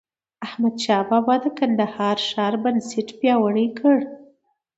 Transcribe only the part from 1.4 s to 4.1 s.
د کندهار ښار بنسټ پیاوړی کړ.